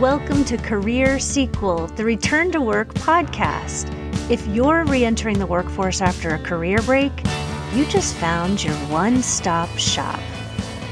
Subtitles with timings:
[0.00, 3.92] Welcome to Career Sequel, the Return to Work podcast.
[4.30, 7.12] If you're re entering the workforce after a career break,
[7.74, 10.18] you just found your one stop shop.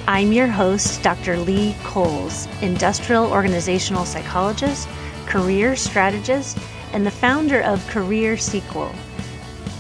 [0.06, 1.38] I'm your host, Dr.
[1.38, 4.86] Lee Coles, industrial organizational psychologist,
[5.24, 6.58] career strategist,
[6.92, 8.92] and the founder of Career Sequel.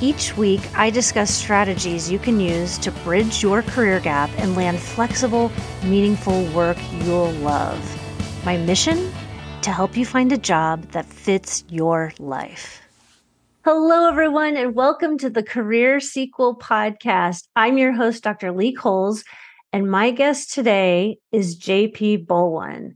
[0.00, 4.78] Each week, I discuss strategies you can use to bridge your career gap and land
[4.80, 5.52] flexible,
[5.84, 7.78] meaningful work you'll love.
[8.42, 9.12] My mission?
[9.62, 12.80] To help you find a job that fits your life.
[13.64, 17.48] Hello, everyone, and welcome to the Career Sequel podcast.
[17.54, 18.52] I'm your host, Dr.
[18.52, 19.24] Lee Coles,
[19.72, 22.92] and my guest today is JP Bulwan.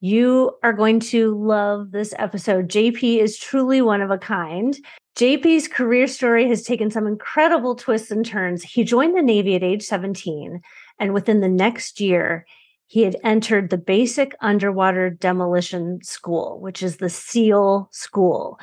[0.00, 2.68] You are going to love this episode.
[2.68, 4.78] JP is truly one of a kind.
[5.16, 8.62] JP's career story has taken some incredible twists and turns.
[8.62, 10.60] He joined the Navy at age 17,
[10.98, 12.46] and within the next year,
[12.94, 18.60] he had entered the Basic Underwater Demolition School, which is the SEAL school.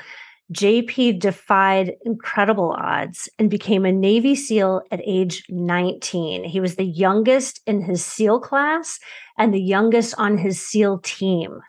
[0.53, 6.45] JP defied incredible odds and became a Navy SEAL at age 19.
[6.45, 8.99] He was the youngest in his SEAL class
[9.37, 11.59] and the youngest on his SEAL team.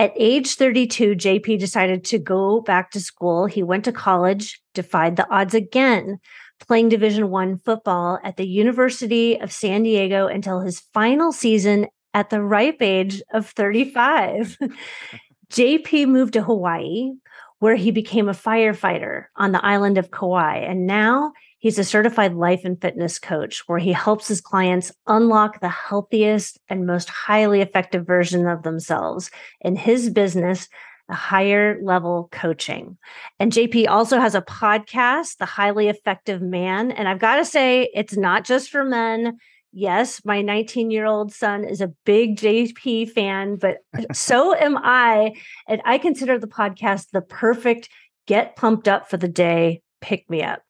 [0.00, 3.46] At age 32, JP decided to go back to school.
[3.46, 6.18] He went to college, defied the odds again,
[6.64, 12.30] playing Division 1 football at the University of San Diego until his final season at
[12.30, 14.58] the ripe age of 35.
[15.50, 17.12] JP moved to Hawaii,
[17.58, 20.58] where he became a firefighter on the island of Kauai.
[20.58, 25.60] And now he's a certified life and fitness coach, where he helps his clients unlock
[25.60, 30.68] the healthiest and most highly effective version of themselves in his business
[31.08, 32.96] a higher level coaching.
[33.38, 36.90] And JP also has a podcast, The Highly Effective Man.
[36.90, 39.38] And I've got to say, it's not just for men.
[39.72, 43.78] Yes, my 19 year old son is a big JP fan, but
[44.12, 45.34] so am I.
[45.68, 47.88] And I consider the podcast the perfect
[48.26, 50.62] get pumped up for the day, pick me up.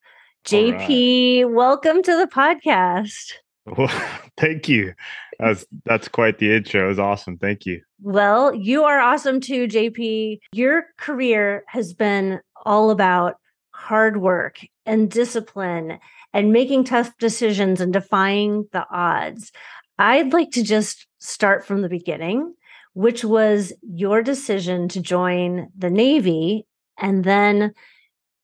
[0.47, 1.55] JP, right.
[1.55, 3.35] welcome to the podcast.
[3.67, 3.89] Well,
[4.37, 4.95] thank you.
[5.39, 6.85] That's that's quite the intro.
[6.85, 7.39] It was awesome.
[7.39, 7.81] Thank you.
[8.07, 10.41] Well, you are awesome too, JP.
[10.53, 13.37] Your career has been all about
[13.71, 15.99] hard work and discipline
[16.35, 19.53] and making tough decisions and defying the odds.
[19.99, 22.53] I'd like to just start from the beginning,
[22.93, 26.67] which was your decision to join the Navy
[26.99, 27.73] and then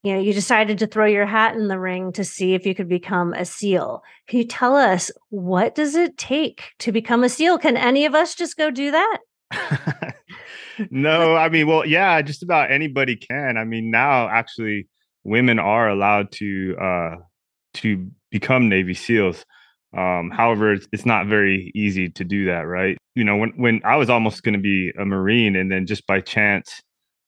[0.01, 2.73] you know you decided to throw your hat in the ring to see if you
[2.73, 7.29] could become a seal can you tell us what does it take to become a
[7.29, 9.19] seal can any of us just go do that
[10.89, 14.87] no i mean well yeah just about anybody can i mean now actually
[15.23, 17.15] women are allowed to uh
[17.73, 19.45] to become navy seals
[19.97, 23.95] um however it's, not very easy to do that right you know when when i
[23.95, 26.81] was almost going to be a marine and then just by chance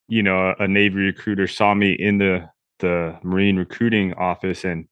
[0.08, 2.48] you know a, a navy recruiter saw me in the
[2.80, 4.88] the Marine recruiting office and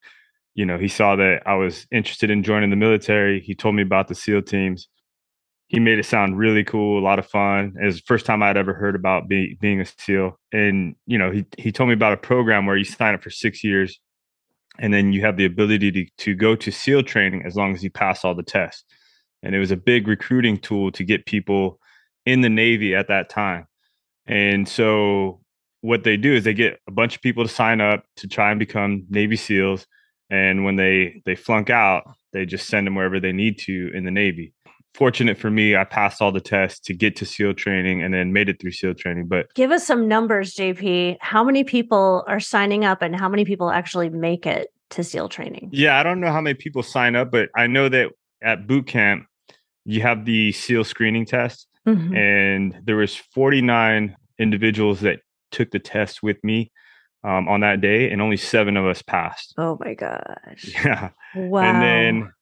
[0.55, 3.41] you know, he saw that I was interested in joining the military.
[3.41, 4.89] He told me about the SEAL teams.
[5.73, 7.75] He made it sound really cool, a lot of fun.
[7.81, 10.39] It was the first time I'd ever heard about be, being a SEAL.
[10.53, 13.31] And, you know, he, he told me about a program where you sign up for
[13.31, 13.99] six years
[14.79, 17.83] and then you have the ability to, to go to SEAL training as long as
[17.83, 18.85] you pass all the tests.
[19.43, 21.81] And it was a big recruiting tool to get people
[22.27, 23.67] in the Navy at that time.
[24.27, 25.41] And so
[25.81, 28.51] what they do is they get a bunch of people to sign up to try
[28.51, 29.87] and become Navy SEALs,
[30.31, 34.05] and when they they flunk out, they just send them wherever they need to in
[34.05, 34.55] the Navy.
[34.95, 38.33] Fortunate for me, I passed all the tests to get to SEAL training and then
[38.33, 39.27] made it through SEAL training.
[39.27, 41.17] But give us some numbers, JP.
[41.21, 45.31] How many people are signing up, and how many people actually make it to SEAL
[45.31, 45.71] training?
[45.73, 48.11] Yeah, I don't know how many people sign up, but I know that
[48.43, 49.27] at boot camp
[49.85, 52.15] you have the SEAL screening test, mm-hmm.
[52.15, 55.21] and there was 49 individuals that
[55.51, 56.71] took the test with me
[57.25, 59.55] um, on that day, and only seven of us passed.
[59.57, 60.75] Oh my gosh!
[60.85, 61.11] Yeah.
[61.35, 61.63] Wow.
[61.63, 62.33] And then,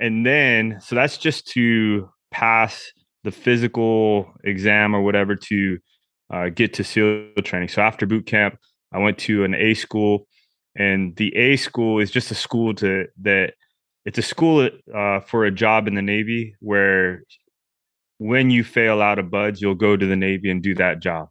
[0.00, 2.92] and then, so that's just to pass
[3.24, 5.78] the physical exam or whatever to
[6.32, 7.68] uh, get to SEAL training.
[7.68, 8.58] So after boot camp,
[8.92, 10.26] I went to an A school,
[10.76, 13.54] and the A school is just a school to that.
[14.04, 17.22] It's a school uh, for a job in the Navy where
[18.18, 21.28] when you fail out of BUD/S, you'll go to the Navy and do that job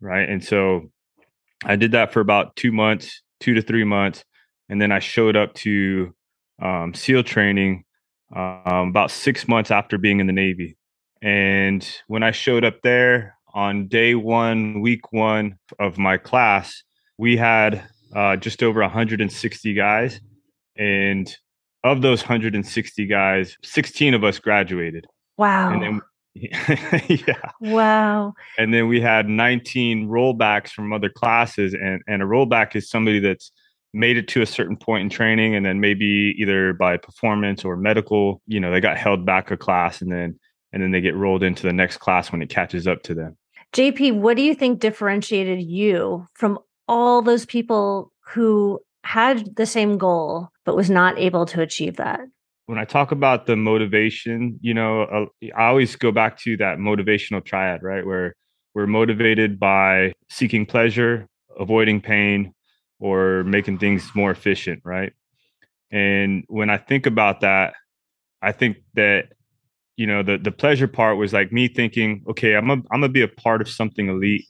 [0.00, 0.28] right?
[0.28, 0.90] And so
[1.64, 4.24] I did that for about two months, two to three months,
[4.68, 6.14] and then I showed up to
[6.60, 7.84] um, SEAL training
[8.34, 10.76] um, about six months after being in the Navy.
[11.22, 16.82] And when I showed up there on day one, week one of my class,
[17.18, 17.82] we had
[18.14, 20.20] uh, just over 160 guys.
[20.76, 21.34] And
[21.84, 25.06] of those 160 guys, 16 of us graduated.
[25.36, 25.72] Wow.
[25.72, 26.00] And then
[27.08, 27.50] yeah.
[27.60, 28.34] Wow.
[28.56, 31.74] And then we had 19 rollbacks from other classes.
[31.74, 33.50] And, and a rollback is somebody that's
[33.92, 37.76] made it to a certain point in training and then maybe either by performance or
[37.76, 40.38] medical, you know, they got held back a class and then
[40.72, 43.36] and then they get rolled into the next class when it catches up to them.
[43.74, 49.98] JP, what do you think differentiated you from all those people who had the same
[49.98, 52.20] goal but was not able to achieve that?
[52.70, 55.26] when I talk about the motivation, you know,
[55.56, 58.06] I always go back to that motivational triad, right?
[58.06, 58.36] Where
[58.76, 61.26] we're motivated by seeking pleasure,
[61.58, 62.54] avoiding pain,
[63.00, 65.12] or making things more efficient, right?
[65.90, 67.74] And when I think about that,
[68.42, 69.32] I think that
[69.96, 73.08] you know the the pleasure part was like me thinking, okay, I'm a, I'm gonna
[73.08, 74.46] be a part of something elite.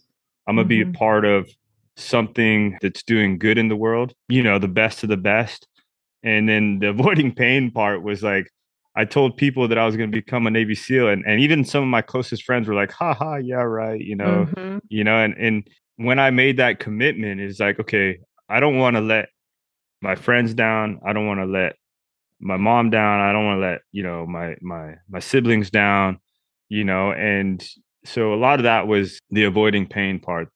[0.46, 0.68] I'm gonna mm-hmm.
[0.68, 0.92] be a mm-hmm.
[0.92, 1.48] part of
[1.96, 4.12] something that's doing good in the world.
[4.28, 5.66] You know, the best of the best.
[6.22, 8.46] And then the avoiding pain part was like,
[8.96, 11.64] I told people that I was going to become a Navy SEAL, and, and even
[11.64, 14.78] some of my closest friends were like, "Ha ha, yeah, right," you know, mm-hmm.
[14.88, 15.16] you know.
[15.16, 18.18] And and when I made that commitment, it's like, okay,
[18.50, 19.28] I don't want to let
[20.02, 21.00] my friends down.
[21.06, 21.76] I don't want to let
[22.40, 23.20] my mom down.
[23.20, 26.18] I don't want to let you know my my my siblings down,
[26.68, 27.12] you know.
[27.12, 27.64] And
[28.04, 30.48] so a lot of that was the avoiding pain part.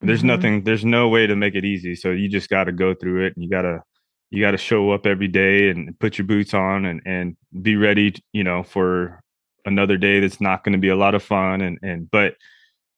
[0.00, 0.28] There's mm-hmm.
[0.28, 0.64] nothing.
[0.64, 1.94] There's no way to make it easy.
[1.94, 3.82] So you just got to go through it, and you got to
[4.30, 7.76] you got to show up every day and put your boots on and and be
[7.76, 9.20] ready you know for
[9.64, 12.34] another day that's not going to be a lot of fun and and but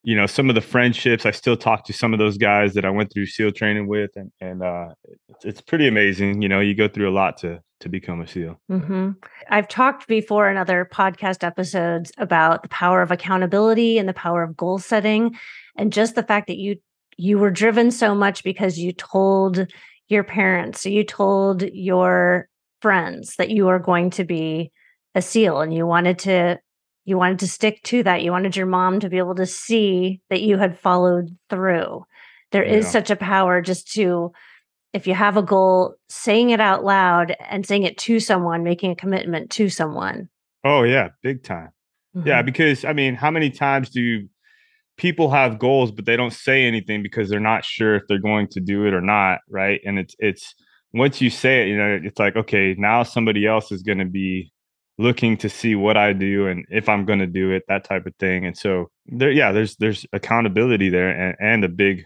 [0.08, 2.84] you know some of the friendships i still talk to some of those guys that
[2.84, 4.88] i went through seal training with and and uh
[5.28, 8.26] it's, it's pretty amazing you know you go through a lot to to become a
[8.26, 9.10] seal mm-hmm.
[9.50, 14.43] i've talked before in other podcast episodes about the power of accountability and the power
[14.43, 15.37] of goal setting
[15.76, 16.76] and just the fact that you
[17.19, 19.66] you were driven so much because you told
[20.08, 22.49] your parents, you told your
[22.81, 24.70] friends that you were going to be
[25.14, 26.58] a SEAL and you wanted to
[27.08, 28.22] you wanted to stick to that.
[28.22, 32.05] You wanted your mom to be able to see that you had followed through.
[32.52, 32.75] There yeah.
[32.75, 34.32] is such a power just to
[34.93, 38.90] if you have a goal, saying it out loud and saying it to someone, making
[38.90, 40.28] a commitment to someone.
[40.64, 41.70] Oh yeah, big time.
[42.14, 42.28] Mm-hmm.
[42.28, 44.28] Yeah, because I mean, how many times do
[44.99, 48.49] people have goals but they don't say anything because they're not sure if they're going
[48.49, 50.56] to do it or not right and it's it's
[50.93, 54.04] once you say it you know it's like okay now somebody else is going to
[54.04, 54.52] be
[54.98, 58.06] looking to see what i do and if i'm going to do it that type
[58.06, 62.04] of thing and so there yeah there's there's accountability there and, and a big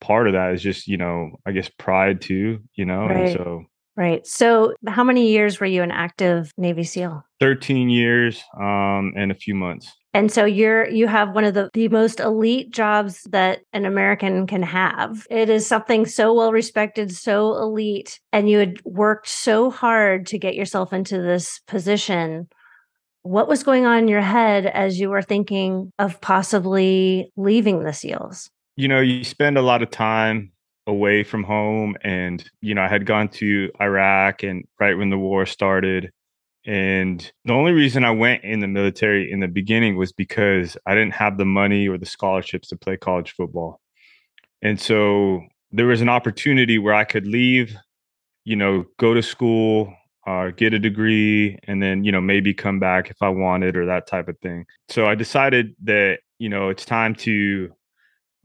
[0.00, 3.28] part of that is just you know i guess pride too you know right.
[3.28, 3.64] and so
[3.94, 4.26] Right.
[4.26, 7.22] So, how many years were you an active Navy SEAL?
[7.40, 9.92] 13 years um, and a few months.
[10.14, 14.46] And so you're you have one of the, the most elite jobs that an American
[14.46, 15.26] can have.
[15.30, 20.38] It is something so well respected, so elite, and you had worked so hard to
[20.38, 22.48] get yourself into this position.
[23.22, 27.92] What was going on in your head as you were thinking of possibly leaving the
[27.92, 28.50] SEALs?
[28.76, 30.52] You know, you spend a lot of time
[30.86, 35.18] away from home and you know, I had gone to Iraq and right when the
[35.18, 36.10] war started
[36.64, 40.94] and the only reason I went in the military in the beginning was because I
[40.94, 43.80] didn't have the money or the scholarships to play college football.
[44.62, 45.42] And so
[45.72, 47.74] there was an opportunity where I could leave,
[48.44, 49.92] you know, go to school,
[50.26, 53.86] uh, get a degree, and then, you know, maybe come back if I wanted or
[53.86, 54.66] that type of thing.
[54.88, 57.72] So I decided that, you know, it's time to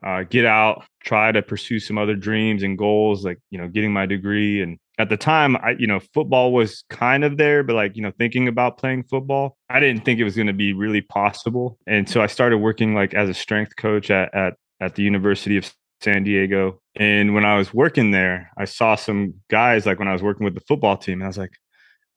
[0.08, 3.92] uh, get out, try to pursue some other dreams and goals, like, you know, getting
[3.92, 7.76] my degree and at the time i you know football was kind of there but
[7.76, 10.74] like you know thinking about playing football i didn't think it was going to be
[10.74, 14.96] really possible and so i started working like as a strength coach at at, at
[14.96, 15.72] the university of
[16.02, 20.14] san diego and when i was working there i saw some guys like when i
[20.14, 21.54] was working with the football team and i was like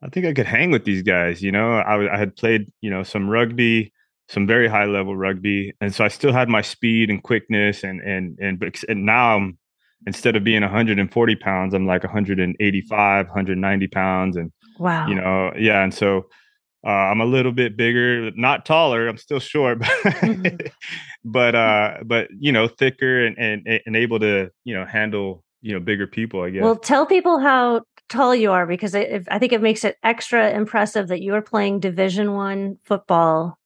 [0.03, 1.73] i think i could hang with these guys you know?
[1.73, 3.93] I, I had played you know some rugby
[4.31, 8.01] some very high level rugby and so i still had my speed and quickness and
[8.01, 9.59] and and, and now i'm
[10.07, 14.37] instead of being 140 pounds, I'm like 185, 190 pounds.
[14.37, 15.83] And, wow, you know, yeah.
[15.83, 16.27] And so
[16.87, 19.09] uh, I'm a little bit bigger, not taller.
[19.09, 20.67] I'm still short, but, mm-hmm.
[21.25, 25.75] but, uh, but, you know, thicker and, and, and able to, you know, handle, you
[25.75, 26.63] know, bigger people, I guess.
[26.63, 30.51] Well, tell people how tall you are because I, I think it makes it extra
[30.51, 33.60] impressive that you are playing division one football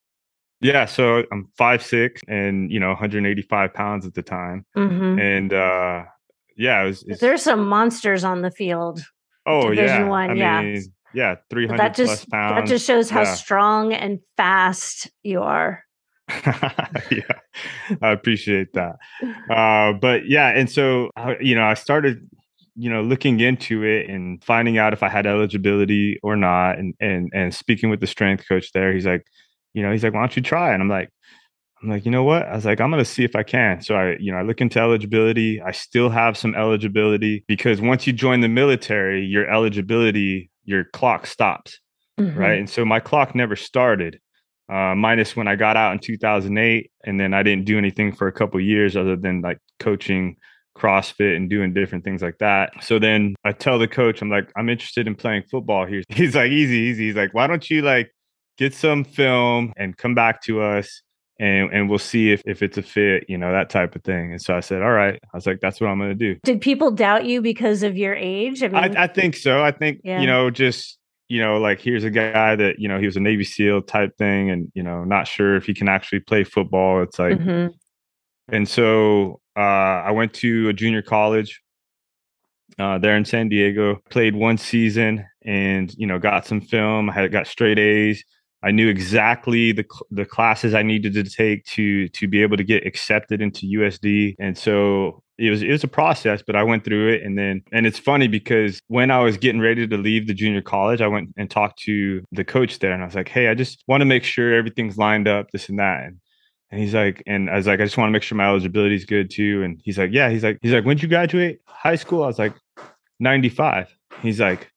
[0.65, 5.19] yeah, so I'm five six and you know 185 pounds at the time, mm-hmm.
[5.19, 6.05] and uh,
[6.57, 9.05] yeah, it was, there's some monsters on the field.
[9.45, 12.55] Oh Division yeah, one, I yeah, mean, yeah, three hundred plus That pounds.
[12.57, 13.35] That just shows how yeah.
[13.35, 15.85] strong and fast you are.
[16.31, 17.21] yeah,
[18.01, 18.97] I appreciate that.
[19.51, 22.27] Uh, but yeah, and so uh, you know, I started,
[22.75, 26.95] you know, looking into it and finding out if I had eligibility or not, and
[27.01, 29.27] and and speaking with the strength coach there, he's like,
[29.75, 30.73] you know, he's like, why don't you try?
[30.73, 31.11] And I'm like,
[31.83, 32.47] I'm like, you know what?
[32.47, 33.83] I was like, I'm gonna see if I can.
[33.83, 35.61] So I, you know, I look into eligibility.
[35.61, 41.27] I still have some eligibility because once you join the military, your eligibility, your clock
[41.27, 41.79] stops,
[42.19, 42.39] mm-hmm.
[42.39, 42.59] right?
[42.59, 44.19] And so my clock never started,
[44.73, 48.29] uh, minus when I got out in 2008, and then I didn't do anything for
[48.29, 50.37] a couple years other than like coaching
[50.79, 52.73] CrossFit and doing different things like that.
[52.83, 56.03] So then I tell the coach, I'm like, I'm interested in playing football here.
[56.09, 57.07] He's like, easy, easy.
[57.09, 58.11] He's like, why don't you like
[58.57, 61.03] get some film and come back to us?
[61.41, 64.33] and and we'll see if if it's a fit, you know, that type of thing.
[64.33, 65.21] And so I said, all right.
[65.23, 66.39] I was like, that's what I'm going to do.
[66.45, 68.63] Did people doubt you because of your age?
[68.63, 69.63] I mean, I, I think so.
[69.63, 70.21] I think yeah.
[70.21, 73.21] you know, just you know, like here's a guy that you know he was a
[73.21, 77.03] Navy SEAL type thing, and you know, not sure if he can actually play football.
[77.03, 77.75] It's like, mm-hmm.
[78.55, 81.61] and so uh, I went to a junior college
[82.79, 84.01] uh, there in San Diego.
[84.11, 87.11] Played one season, and you know, got some film.
[87.11, 88.23] I had got straight A's
[88.65, 92.65] I knew exactly the the classes I needed to take to to be able to
[92.65, 96.85] get accepted into USD, and so it was it was a process, but I went
[96.85, 100.27] through it, and then and it's funny because when I was getting ready to leave
[100.27, 103.29] the junior college, I went and talked to the coach there, and I was like,
[103.29, 106.21] "Hey, I just want to make sure everything's lined up, this and that." And,
[106.71, 108.97] and he's like, and I was like, I just want to make sure my eligibility
[108.97, 109.63] is good too.
[109.63, 110.29] And he's like, yeah.
[110.29, 112.25] He's like, he's like, when did you graduate high school?
[112.25, 112.55] I was like,
[113.21, 113.95] 95.
[114.23, 114.73] He's like,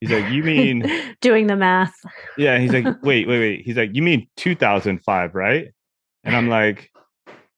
[0.00, 1.94] He's like, you mean doing the math?
[2.36, 2.58] Yeah.
[2.58, 3.62] He's like, wait, wait, wait.
[3.64, 5.68] He's like, you mean 2005, right?
[6.24, 6.90] And I'm like,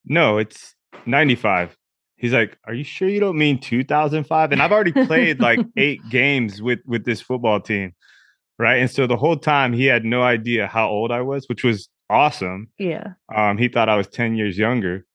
[0.04, 0.74] no, it's
[1.06, 1.76] 95.
[2.16, 4.52] He's like, are you sure you don't mean 2005?
[4.52, 7.94] And I've already played like eight games with with this football team,
[8.58, 8.76] right?
[8.76, 11.88] And so the whole time he had no idea how old I was, which was
[12.10, 12.68] awesome.
[12.78, 13.12] Yeah.
[13.34, 15.06] Um, he thought I was 10 years younger,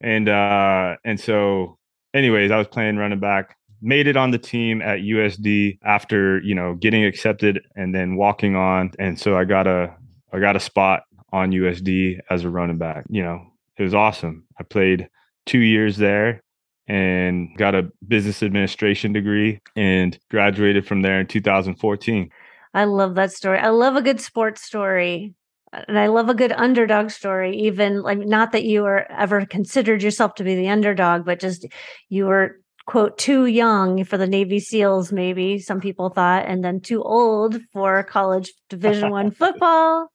[0.00, 1.78] and uh, and so,
[2.14, 6.54] anyways, I was playing running back made it on the team at USD after, you
[6.54, 8.92] know, getting accepted and then walking on.
[8.98, 9.94] And so I got a
[10.32, 13.04] I got a spot on USD as a running back.
[13.08, 13.42] You know,
[13.78, 14.44] it was awesome.
[14.58, 15.08] I played
[15.46, 16.42] 2 years there
[16.86, 22.30] and got a business administration degree and graduated from there in 2014.
[22.74, 23.58] I love that story.
[23.58, 25.34] I love a good sports story.
[25.72, 30.02] And I love a good underdog story, even like not that you were ever considered
[30.02, 31.66] yourself to be the underdog, but just
[32.08, 36.80] you were quote too young for the navy seals maybe some people thought and then
[36.80, 40.08] too old for college division one football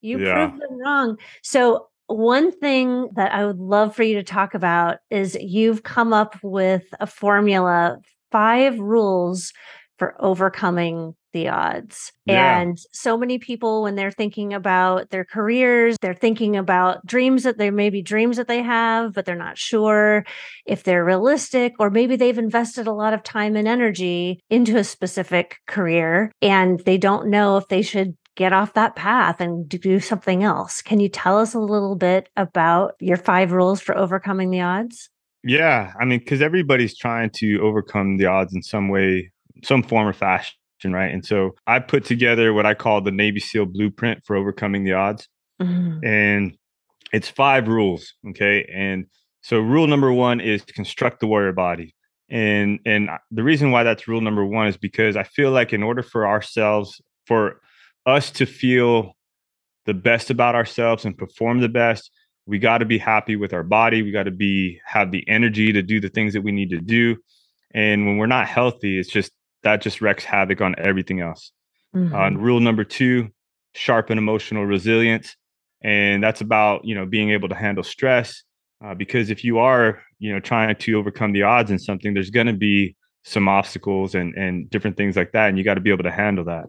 [0.00, 0.48] you yeah.
[0.48, 4.98] proved them wrong so one thing that i would love for you to talk about
[5.10, 7.98] is you've come up with a formula
[8.32, 9.52] five rules
[9.98, 12.12] for overcoming the odds.
[12.24, 12.60] Yeah.
[12.60, 17.58] And so many people, when they're thinking about their careers, they're thinking about dreams that
[17.58, 20.24] they may be dreams that they have, but they're not sure
[20.64, 24.84] if they're realistic, or maybe they've invested a lot of time and energy into a
[24.84, 30.00] specific career and they don't know if they should get off that path and do
[30.00, 30.80] something else.
[30.80, 35.10] Can you tell us a little bit about your five rules for overcoming the odds?
[35.44, 39.30] Yeah, I mean, because everybody's trying to overcome the odds in some way,
[39.62, 41.12] some form or fashion right?
[41.12, 44.92] And so I put together what I call the Navy SEAL blueprint for overcoming the
[44.92, 45.28] odds.
[45.60, 46.04] Mm-hmm.
[46.04, 46.56] And
[47.12, 48.14] it's five rules.
[48.30, 48.68] Okay.
[48.72, 49.06] And
[49.42, 51.94] so rule number one is construct the warrior body.
[52.28, 55.82] And and the reason why that's rule number one is because I feel like in
[55.82, 57.60] order for ourselves, for
[58.04, 59.12] us to feel
[59.84, 62.10] the best about ourselves and perform the best,
[62.46, 64.02] we got to be happy with our body.
[64.02, 66.80] We got to be have the energy to do the things that we need to
[66.80, 67.16] do.
[67.72, 71.52] And when we're not healthy, it's just that just wreaks havoc on everything else.
[71.94, 72.14] Mm-hmm.
[72.14, 73.30] Uh, rule number two,
[73.74, 75.36] sharpen emotional resilience.
[75.82, 78.42] And that's about, you know, being able to handle stress.
[78.84, 82.30] Uh, because if you are, you know, trying to overcome the odds in something, there's
[82.30, 82.94] going to be
[83.24, 85.48] some obstacles and, and different things like that.
[85.48, 86.66] And you got to be able to handle that.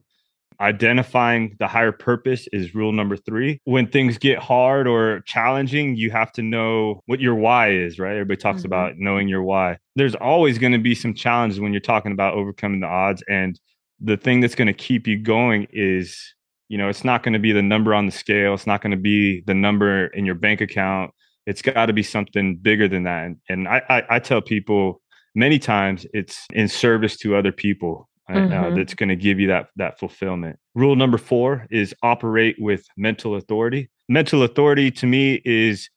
[0.60, 3.62] Identifying the higher purpose is rule number three.
[3.66, 8.14] When things get hard or challenging, you have to know what your why is, right?
[8.14, 8.68] Everybody talks mm-hmm.
[8.68, 9.78] about knowing your why.
[9.96, 13.24] There's always going to be some challenges when you're talking about overcoming the odds.
[13.30, 13.60] And
[14.00, 16.34] the thing that's going to keep you going is,
[16.70, 18.92] you know, it's not going to be the number on the scale, it's not going
[18.92, 21.12] to be the number in your bank account.
[21.46, 23.26] It's got to be something bigger than that.
[23.26, 25.02] And, and I, I, I tell people
[25.34, 28.76] many times it's in service to other people uh, mm-hmm.
[28.76, 30.60] that's going to give you that that fulfillment.
[30.76, 33.90] Rule number four is operate with mental authority.
[34.10, 35.90] Mental authority to me is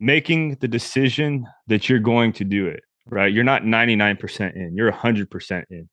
[0.00, 2.82] making the decision that you're going to do it.
[3.10, 5.88] Right, you're not 99% in, you're 100% in,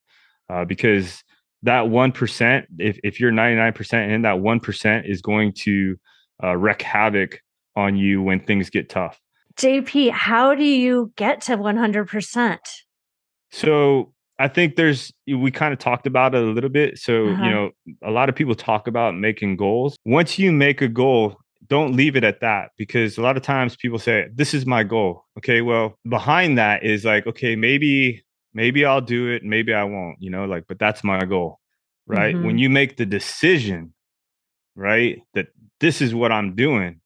[0.50, 1.24] uh, because
[1.64, 5.96] that one percent, if if you're 99% in, that one percent is going to
[6.44, 7.40] uh, wreak havoc
[7.76, 9.20] on you when things get tough.
[9.58, 12.58] JP, how do you get to 100%?
[13.52, 16.98] So I think there's we kind of talked about it a little bit.
[16.98, 17.44] So, uh-huh.
[17.44, 17.72] you know,
[18.04, 19.98] a lot of people talk about making goals.
[20.06, 21.38] Once you make a goal,
[21.68, 24.84] don't leave it at that because a lot of times people say, This is my
[24.84, 25.26] goal.
[25.38, 25.62] Okay.
[25.62, 28.24] Well, behind that is like, okay, maybe,
[28.54, 31.60] maybe I'll do it, maybe I won't, you know, like, but that's my goal.
[32.08, 32.36] Right.
[32.36, 32.46] Mm-hmm.
[32.46, 33.94] When you make the decision,
[34.76, 35.48] right, that
[35.80, 37.00] this is what I'm doing,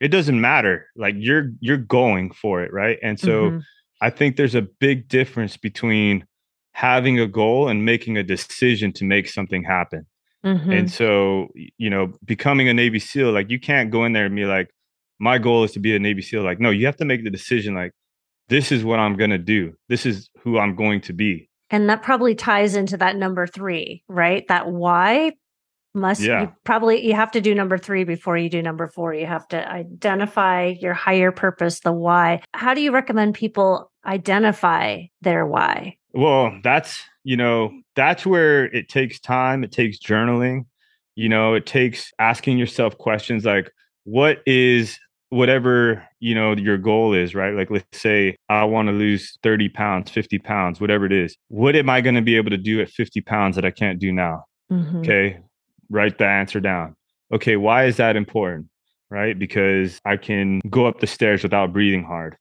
[0.00, 0.86] it doesn't matter.
[0.96, 2.98] Like you're you're going for it, right?
[3.02, 3.58] And so mm-hmm.
[4.00, 6.26] I think there's a big difference between
[6.72, 10.06] having a goal and making a decision to make something happen.
[10.44, 10.72] Mm-hmm.
[10.72, 11.48] And so,
[11.78, 14.70] you know, becoming a Navy SEAL, like you can't go in there and be like,
[15.18, 16.42] my goal is to be a Navy SEAL.
[16.42, 17.92] Like, no, you have to make the decision like,
[18.48, 19.72] this is what I'm going to do.
[19.88, 21.48] This is who I'm going to be.
[21.70, 24.46] And that probably ties into that number three, right?
[24.48, 25.32] That why
[25.94, 26.42] must yeah.
[26.42, 29.14] you probably you have to do number three before you do number four.
[29.14, 32.42] You have to identify your higher purpose, the why.
[32.52, 35.96] How do you recommend people identify their why?
[36.14, 39.64] Well, that's, you know, that's where it takes time.
[39.64, 40.66] It takes journaling.
[41.14, 43.70] You know, it takes asking yourself questions like,
[44.04, 47.54] what is whatever, you know, your goal is, right?
[47.54, 51.36] Like, let's say I want to lose 30 pounds, 50 pounds, whatever it is.
[51.48, 53.98] What am I going to be able to do at 50 pounds that I can't
[53.98, 54.44] do now?
[54.70, 54.98] Mm-hmm.
[54.98, 55.38] Okay.
[55.88, 56.96] Write the answer down.
[57.32, 57.56] Okay.
[57.56, 58.68] Why is that important?
[59.10, 59.38] Right.
[59.38, 62.36] Because I can go up the stairs without breathing hard.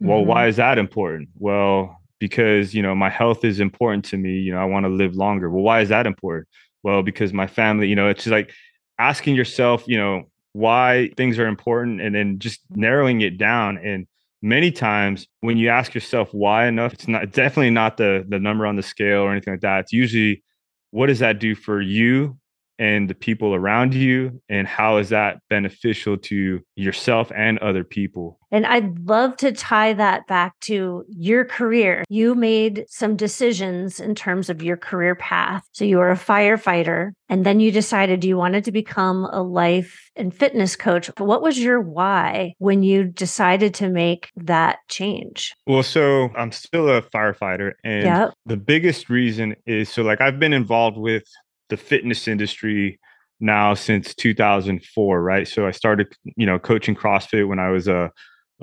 [0.00, 0.28] Well, mm-hmm.
[0.28, 1.30] why is that important?
[1.36, 4.90] Well, because you know my health is important to me you know i want to
[4.90, 5.50] live longer.
[5.50, 6.48] Well why is that important?
[6.82, 8.52] Well because my family you know it's just like
[8.98, 13.78] asking yourself you know why things are important and then just narrowing it down.
[13.78, 14.06] And
[14.42, 18.66] many times when you ask yourself why enough it's not definitely not the the number
[18.66, 19.80] on the scale or anything like that.
[19.80, 20.42] It's usually
[20.90, 22.38] what does that do for you
[22.78, 28.38] and the people around you and how is that beneficial to yourself and other people?
[28.50, 32.04] And i'd love to tie that back to your career.
[32.08, 35.66] You made some decisions in terms of your career path.
[35.72, 40.10] So you were a firefighter and then you decided you wanted to become a life
[40.16, 41.10] and fitness coach.
[41.18, 45.54] What was your why when you decided to make that change?
[45.66, 48.34] Well so i'm still a firefighter and yep.
[48.46, 51.24] the biggest reason is so like i've been involved with
[51.68, 52.98] the fitness industry
[53.40, 55.46] now since 2004 right?
[55.46, 58.10] So i started you know coaching crossfit when i was a,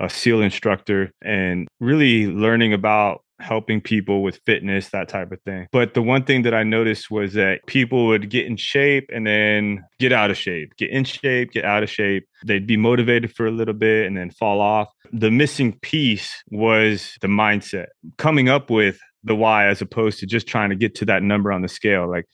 [0.00, 5.66] a seal instructor and really learning about helping people with fitness that type of thing.
[5.70, 9.26] But the one thing that i noticed was that people would get in shape and
[9.26, 12.26] then get out of shape get in shape get out of shape.
[12.44, 14.88] They'd be motivated for a little bit and then fall off.
[15.12, 17.86] The missing piece was the mindset
[18.18, 21.52] coming up with the why as opposed to just trying to get to that number
[21.52, 22.08] on the scale.
[22.08, 22.24] Like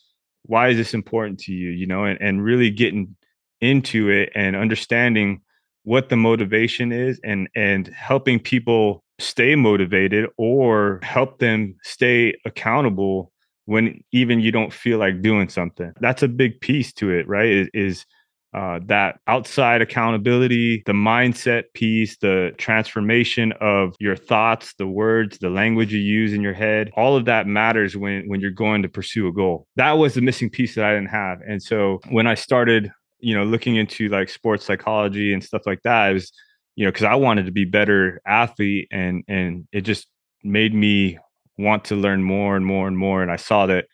[0.45, 3.15] why is this important to you you know and, and really getting
[3.61, 5.41] into it and understanding
[5.85, 13.33] what the motivation is and and helping people stay motivated or help them stay accountable
[13.67, 15.93] when even you don't feel like doing something.
[16.01, 18.07] That's a big piece to it right is, is
[18.55, 25.49] uh, that outside accountability, the mindset piece, the transformation of your thoughts, the words, the
[25.49, 28.89] language you use in your head, all of that matters when when you're going to
[28.89, 29.67] pursue a goal.
[29.77, 31.39] That was the missing piece that I didn't have.
[31.47, 35.81] And so when I started, you know, looking into like sports psychology and stuff like
[35.85, 36.31] that, it was,
[36.77, 40.09] you know, because I wanted to be better athlete and and it just
[40.45, 41.19] made me
[41.57, 43.23] want to learn more and more and more.
[43.23, 43.87] And I saw that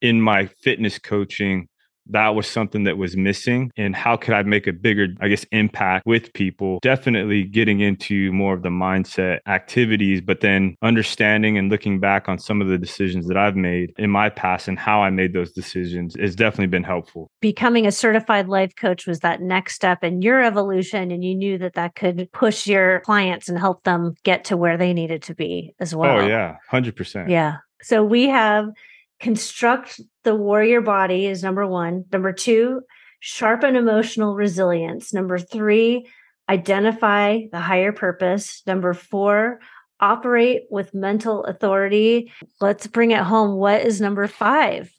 [0.00, 1.68] in my fitness coaching
[2.06, 5.44] that was something that was missing and how could i make a bigger i guess
[5.52, 6.78] impact with people?
[6.82, 12.38] Definitely getting into more of the mindset activities but then understanding and looking back on
[12.38, 15.52] some of the decisions that i've made in my past and how i made those
[15.52, 17.30] decisions has definitely been helpful.
[17.40, 21.58] Becoming a certified life coach was that next step in your evolution and you knew
[21.58, 25.34] that that could push your clients and help them get to where they needed to
[25.34, 26.20] be as oh, well.
[26.20, 27.58] oh yeah 100% yeah.
[27.82, 28.66] So we have
[29.22, 32.04] construct the warrior body is number one.
[32.12, 32.82] Number two,
[33.20, 35.14] sharpen emotional resilience.
[35.14, 36.06] Number three,
[36.48, 38.62] identify the higher purpose.
[38.66, 39.60] Number four,
[40.00, 42.32] operate with mental authority.
[42.60, 43.56] Let's bring it home.
[43.56, 44.92] What is number five?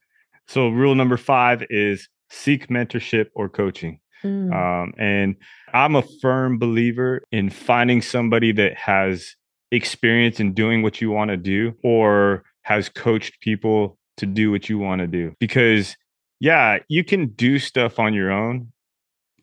[0.47, 3.99] So, rule number five is seek mentorship or coaching.
[4.23, 4.53] Mm.
[4.53, 5.35] Um, and
[5.73, 9.35] I'm a firm believer in finding somebody that has
[9.71, 14.69] experience in doing what you want to do or has coached people to do what
[14.69, 15.95] you want to do because
[16.39, 18.71] yeah you can do stuff on your own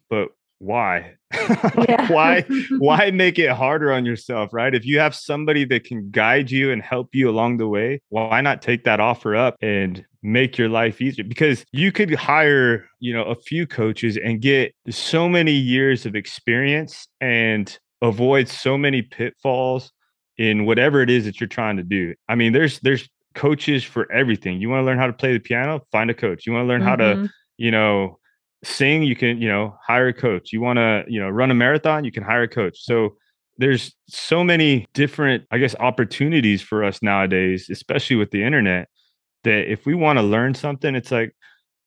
[0.09, 0.29] but
[0.61, 1.15] why?
[2.09, 2.45] Why
[2.79, 4.75] why make it harder on yourself right?
[4.75, 8.41] If you have somebody that can guide you and help you along the way why
[8.41, 11.25] not take that offer up and make your life easier?
[11.25, 16.15] Because you could hire you know a few coaches and get so many years of
[16.15, 19.93] experience and avoid so many pitfalls
[20.37, 22.13] in whatever it is that you're trying to do.
[22.29, 24.61] I mean there's there's coaches for everything.
[24.61, 25.81] You want to learn how to play the piano?
[25.93, 26.47] Find a coach.
[26.47, 26.89] You want to learn mm-hmm.
[26.89, 27.27] how to, mm-hmm.
[27.59, 28.19] you know,
[28.65, 29.03] sing?
[29.03, 30.53] You can, you know, hire a coach.
[30.53, 32.05] You want to, you know, run a marathon?
[32.05, 32.79] You can hire a coach.
[32.83, 33.17] So
[33.59, 38.89] there's so many different, I guess, opportunities for us nowadays, especially with the internet,
[39.45, 41.35] that if we want to learn something, it's like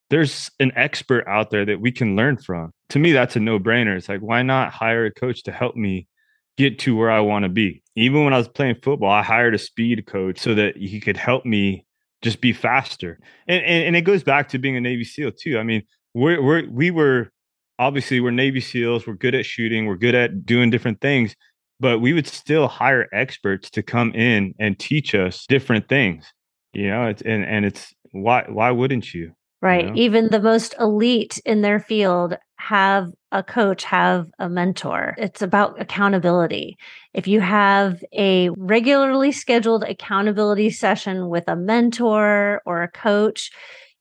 [0.09, 2.71] there's an expert out there that we can learn from.
[2.89, 3.97] To me, that's a no brainer.
[3.97, 6.07] It's like, why not hire a coach to help me
[6.57, 7.83] get to where I want to be?
[7.95, 11.17] Even when I was playing football, I hired a speed coach so that he could
[11.17, 11.85] help me
[12.21, 13.19] just be faster.
[13.47, 15.59] And, and, and it goes back to being a Navy SEAL too.
[15.59, 17.31] I mean, we're, we're, we were
[17.79, 21.35] obviously we're Navy SEALs, we're good at shooting, we're good at doing different things,
[21.79, 26.31] but we would still hire experts to come in and teach us different things.
[26.73, 29.33] You know, it's and and it's why why wouldn't you?
[29.63, 29.85] Right.
[29.85, 29.95] You know?
[29.95, 35.15] Even the most elite in their field have a coach, have a mentor.
[35.17, 36.77] It's about accountability.
[37.13, 43.51] If you have a regularly scheduled accountability session with a mentor or a coach,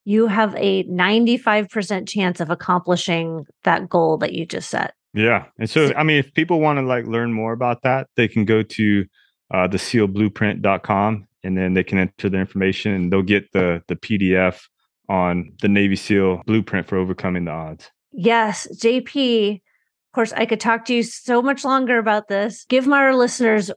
[0.03, 4.93] you have a 95% chance of accomplishing that goal that you just set.
[5.13, 5.45] Yeah.
[5.57, 8.43] And so, I mean, if people want to like learn more about that, they can
[8.43, 9.05] go to
[9.53, 13.95] uh, the sealblueprint.com and then they can enter their information and they'll get the, the
[13.95, 14.67] PDF
[15.09, 17.91] on the Navy SEAL blueprint for overcoming the odds.
[18.11, 19.55] Yes, JP.
[19.55, 22.65] Of course, I could talk to you so much longer about this.
[22.69, 23.71] Give my listeners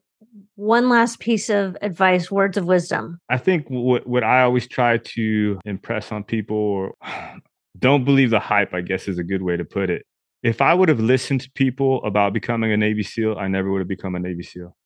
[0.54, 3.18] one last piece of advice, words of wisdom.
[3.28, 6.94] I think what, what I always try to impress on people, or
[7.78, 10.04] don't believe the hype, I guess is a good way to put it.
[10.42, 13.80] If I would have listened to people about becoming a Navy SEAL, I never would
[13.80, 14.76] have become a Navy SEAL.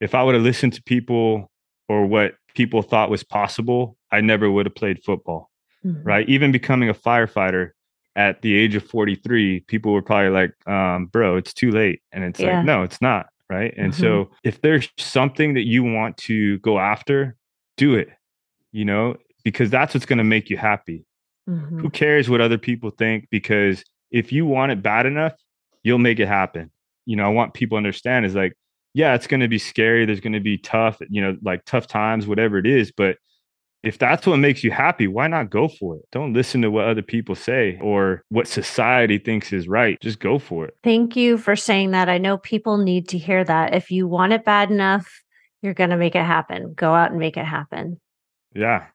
[0.00, 1.50] If I would have listened to people
[1.88, 5.50] or what people thought was possible, I never would have played football
[5.86, 6.02] mm-hmm.
[6.02, 6.28] right?
[6.28, 7.70] Even becoming a firefighter
[8.16, 12.00] at the age of 43, people were probably like, um, bro, it's too late.
[12.12, 12.56] And it's yeah.
[12.56, 13.26] like, no, it's not.
[13.48, 13.72] Right.
[13.76, 14.02] And mm-hmm.
[14.02, 17.36] so if there's something that you want to go after,
[17.76, 18.08] do it,
[18.72, 21.04] you know, because that's what's going to make you happy.
[21.48, 21.78] Mm-hmm.
[21.78, 23.28] Who cares what other people think?
[23.30, 25.34] Because if you want it bad enough,
[25.84, 26.72] you'll make it happen.
[27.04, 28.54] You know, I want people to understand is like,
[28.94, 30.04] yeah, it's going to be scary.
[30.06, 32.90] There's going to be tough, you know, like tough times, whatever it is.
[32.90, 33.18] But
[33.86, 36.02] if that's what makes you happy, why not go for it?
[36.10, 39.96] Don't listen to what other people say or what society thinks is right.
[40.00, 40.76] Just go for it.
[40.82, 42.08] Thank you for saying that.
[42.08, 43.74] I know people need to hear that.
[43.74, 45.22] If you want it bad enough,
[45.62, 46.74] you're going to make it happen.
[46.74, 48.00] Go out and make it happen.
[48.56, 48.86] Yeah.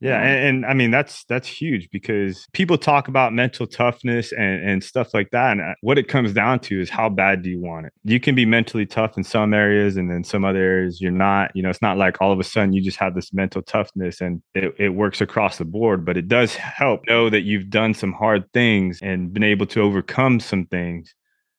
[0.00, 4.68] Yeah, and, and, I mean that's that's huge because people talk about mental toughness and,
[4.68, 5.52] and stuff like that.
[5.52, 7.92] And uh, what it comes down to is how bad do you want it?
[8.02, 11.52] You can be mentally tough in some areas, and then some other areas you're not.
[11.54, 14.20] You know, it's not like all of a sudden you just have this mental toughness
[14.20, 16.04] and it, it works across the board.
[16.04, 19.80] But it does help know that you've done some hard things and been able to
[19.80, 21.14] overcome some things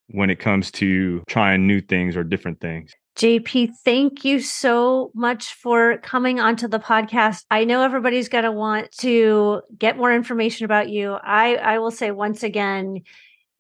[0.10, 2.91] when it comes to trying new things or different things.
[3.17, 7.45] JP, thank you so much for coming onto the podcast.
[7.49, 11.13] I know everybody's going to want to get more information about you.
[11.13, 13.04] I, I will say once again,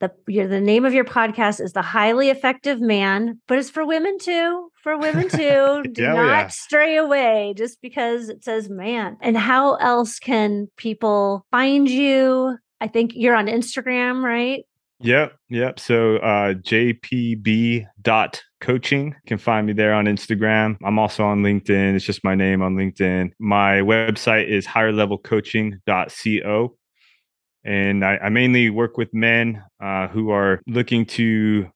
[0.01, 3.85] the your, the name of your podcast is the highly effective man, but it's for
[3.85, 4.69] women too.
[4.83, 5.83] For women too.
[5.89, 6.47] Do yeah, oh, not yeah.
[6.47, 9.17] stray away just because it says man.
[9.21, 12.57] And how else can people find you?
[12.81, 14.65] I think you're on Instagram, right?
[15.05, 15.79] Yep, yep.
[15.79, 20.77] So uh jpb dot coaching you can find me there on Instagram.
[20.83, 21.95] I'm also on LinkedIn.
[21.95, 23.31] It's just my name on LinkedIn.
[23.39, 26.77] My website is higherlevelcoaching.co.
[27.63, 31.69] And I, I mainly work with men uh, who are looking to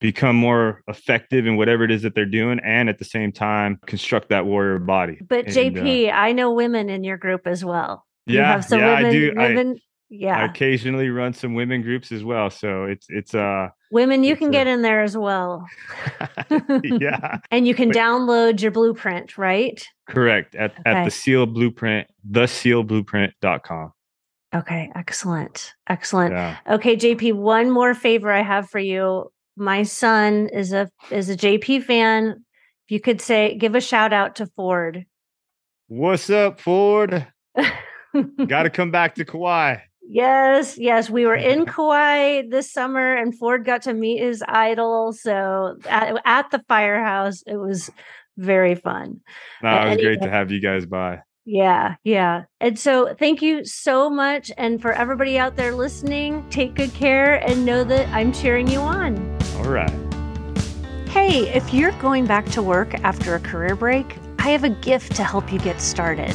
[0.00, 3.78] become more effective in whatever it is that they're doing and at the same time
[3.86, 5.18] construct that warrior body.
[5.26, 8.04] But and, JP, uh, I know women in your group as well.
[8.26, 9.34] Yeah, you have some yeah, women, I do.
[9.36, 9.80] women I,
[10.10, 10.38] yeah.
[10.38, 14.48] I occasionally run some women groups as well so it's it's uh women you can
[14.48, 15.66] a, get in there as well.
[16.82, 17.38] Yeah.
[17.50, 19.82] And you can download your blueprint right?
[20.08, 20.82] Correct at okay.
[20.84, 23.92] at the seal blueprint the seal blueprint.com
[24.54, 26.32] okay excellent excellent.
[26.32, 26.56] Yeah.
[26.68, 29.30] okay jp one more favor i have for you.
[29.56, 32.44] My son is a is a jp fan.
[32.86, 35.06] If you could say give a shout out to ford.
[35.86, 37.26] What's up ford?
[38.46, 39.76] Got to come back to kauai
[40.12, 41.08] Yes, yes.
[41.08, 41.70] We were in mm-hmm.
[41.70, 45.12] Kauai this summer and Ford got to meet his idol.
[45.12, 47.92] So at, at the firehouse, it was
[48.36, 49.20] very fun.
[49.62, 51.20] No, it was anyway, great to have you guys by.
[51.44, 52.42] Yeah, yeah.
[52.60, 54.50] And so thank you so much.
[54.58, 58.80] And for everybody out there listening, take good care and know that I'm cheering you
[58.80, 59.16] on.
[59.58, 59.90] All right.
[61.08, 65.14] Hey, if you're going back to work after a career break, I have a gift
[65.16, 66.34] to help you get started.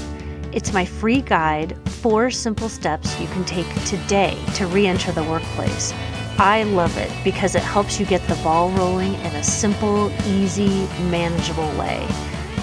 [0.56, 5.24] It's my free guide, four simple steps you can take today to re enter the
[5.26, 5.94] workplace.
[6.38, 10.88] I love it because it helps you get the ball rolling in a simple, easy,
[11.10, 12.08] manageable way.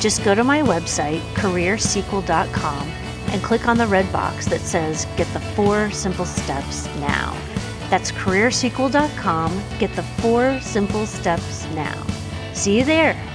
[0.01, 2.89] Just go to my website, careersequel.com,
[3.29, 7.37] and click on the red box that says Get the Four Simple Steps Now.
[7.91, 9.63] That's careersequel.com.
[9.79, 12.07] Get the four simple steps now.
[12.55, 13.32] See you there.